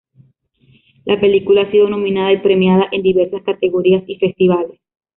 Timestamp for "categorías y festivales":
3.43-4.79